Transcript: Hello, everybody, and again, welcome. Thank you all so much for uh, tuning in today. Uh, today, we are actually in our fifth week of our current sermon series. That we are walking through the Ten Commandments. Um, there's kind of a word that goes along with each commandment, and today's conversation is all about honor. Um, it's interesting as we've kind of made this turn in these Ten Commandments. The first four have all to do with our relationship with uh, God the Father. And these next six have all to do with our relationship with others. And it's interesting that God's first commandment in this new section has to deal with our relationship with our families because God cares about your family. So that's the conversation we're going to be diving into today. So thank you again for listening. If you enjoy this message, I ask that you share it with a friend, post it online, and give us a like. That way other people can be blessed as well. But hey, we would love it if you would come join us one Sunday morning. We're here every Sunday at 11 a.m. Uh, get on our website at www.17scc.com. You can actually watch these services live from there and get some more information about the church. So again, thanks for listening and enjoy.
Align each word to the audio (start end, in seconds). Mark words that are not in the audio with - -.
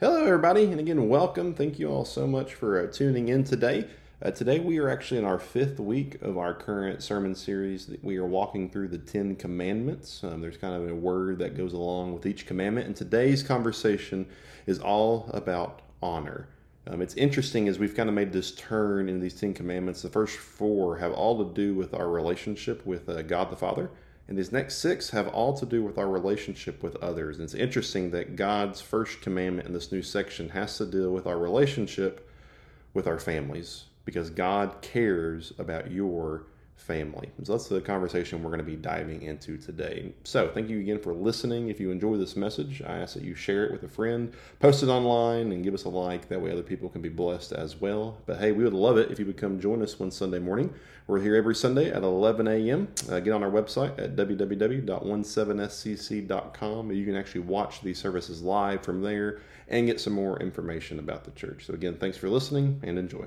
Hello, 0.00 0.24
everybody, 0.24 0.64
and 0.64 0.80
again, 0.80 1.10
welcome. 1.10 1.52
Thank 1.52 1.78
you 1.78 1.90
all 1.90 2.06
so 2.06 2.26
much 2.26 2.54
for 2.54 2.82
uh, 2.82 2.90
tuning 2.90 3.28
in 3.28 3.44
today. 3.44 3.86
Uh, 4.22 4.30
today, 4.30 4.58
we 4.58 4.78
are 4.78 4.88
actually 4.88 5.18
in 5.18 5.26
our 5.26 5.38
fifth 5.38 5.78
week 5.78 6.22
of 6.22 6.38
our 6.38 6.54
current 6.54 7.02
sermon 7.02 7.34
series. 7.34 7.84
That 7.84 8.02
we 8.02 8.16
are 8.16 8.24
walking 8.24 8.70
through 8.70 8.88
the 8.88 8.96
Ten 8.96 9.36
Commandments. 9.36 10.24
Um, 10.24 10.40
there's 10.40 10.56
kind 10.56 10.74
of 10.74 10.88
a 10.88 10.94
word 10.94 11.38
that 11.40 11.54
goes 11.54 11.74
along 11.74 12.14
with 12.14 12.24
each 12.24 12.46
commandment, 12.46 12.86
and 12.86 12.96
today's 12.96 13.42
conversation 13.42 14.24
is 14.64 14.78
all 14.78 15.28
about 15.34 15.82
honor. 16.02 16.48
Um, 16.86 17.02
it's 17.02 17.14
interesting 17.16 17.68
as 17.68 17.78
we've 17.78 17.94
kind 17.94 18.08
of 18.08 18.14
made 18.14 18.32
this 18.32 18.52
turn 18.52 19.06
in 19.06 19.20
these 19.20 19.38
Ten 19.38 19.52
Commandments. 19.52 20.00
The 20.00 20.08
first 20.08 20.38
four 20.38 20.96
have 20.96 21.12
all 21.12 21.44
to 21.44 21.52
do 21.52 21.74
with 21.74 21.92
our 21.92 22.08
relationship 22.08 22.86
with 22.86 23.06
uh, 23.10 23.20
God 23.20 23.50
the 23.50 23.56
Father. 23.56 23.90
And 24.30 24.38
these 24.38 24.52
next 24.52 24.76
six 24.76 25.10
have 25.10 25.26
all 25.26 25.54
to 25.54 25.66
do 25.66 25.82
with 25.82 25.98
our 25.98 26.08
relationship 26.08 26.84
with 26.84 26.94
others. 27.02 27.36
And 27.36 27.44
it's 27.44 27.52
interesting 27.52 28.12
that 28.12 28.36
God's 28.36 28.80
first 28.80 29.22
commandment 29.22 29.66
in 29.66 29.74
this 29.74 29.90
new 29.90 30.02
section 30.02 30.50
has 30.50 30.78
to 30.78 30.86
deal 30.86 31.10
with 31.10 31.26
our 31.26 31.36
relationship 31.36 32.30
with 32.94 33.08
our 33.08 33.18
families 33.18 33.86
because 34.04 34.30
God 34.30 34.82
cares 34.82 35.52
about 35.58 35.90
your 35.90 36.44
family. 36.80 37.30
So 37.44 37.52
that's 37.52 37.68
the 37.68 37.80
conversation 37.80 38.42
we're 38.42 38.50
going 38.50 38.58
to 38.58 38.64
be 38.64 38.76
diving 38.76 39.22
into 39.22 39.56
today. 39.56 40.12
So 40.24 40.48
thank 40.48 40.68
you 40.68 40.80
again 40.80 40.98
for 40.98 41.14
listening. 41.14 41.68
If 41.68 41.78
you 41.78 41.90
enjoy 41.90 42.16
this 42.16 42.36
message, 42.36 42.82
I 42.82 42.98
ask 42.98 43.14
that 43.14 43.22
you 43.22 43.34
share 43.34 43.66
it 43.66 43.72
with 43.72 43.82
a 43.82 43.88
friend, 43.88 44.32
post 44.58 44.82
it 44.82 44.88
online, 44.88 45.52
and 45.52 45.62
give 45.62 45.74
us 45.74 45.84
a 45.84 45.88
like. 45.88 46.28
That 46.28 46.40
way 46.40 46.50
other 46.50 46.62
people 46.62 46.88
can 46.88 47.02
be 47.02 47.08
blessed 47.08 47.52
as 47.52 47.80
well. 47.80 48.18
But 48.26 48.38
hey, 48.38 48.52
we 48.52 48.64
would 48.64 48.72
love 48.72 48.98
it 48.98 49.10
if 49.10 49.18
you 49.18 49.26
would 49.26 49.36
come 49.36 49.60
join 49.60 49.82
us 49.82 49.98
one 49.98 50.10
Sunday 50.10 50.38
morning. 50.38 50.72
We're 51.06 51.20
here 51.20 51.36
every 51.36 51.54
Sunday 51.54 51.90
at 51.90 52.02
11 52.02 52.48
a.m. 52.48 52.88
Uh, 53.08 53.20
get 53.20 53.32
on 53.32 53.42
our 53.42 53.50
website 53.50 53.98
at 53.98 54.16
www.17scc.com. 54.16 56.92
You 56.92 57.04
can 57.04 57.16
actually 57.16 57.40
watch 57.42 57.80
these 57.80 57.98
services 57.98 58.42
live 58.42 58.82
from 58.82 59.02
there 59.02 59.40
and 59.68 59.86
get 59.86 60.00
some 60.00 60.12
more 60.12 60.38
information 60.40 60.98
about 60.98 61.24
the 61.24 61.30
church. 61.32 61.66
So 61.66 61.74
again, 61.74 61.96
thanks 61.96 62.16
for 62.16 62.28
listening 62.28 62.80
and 62.82 62.98
enjoy. 62.98 63.26